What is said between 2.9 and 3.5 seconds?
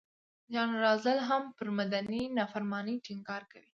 ټینګار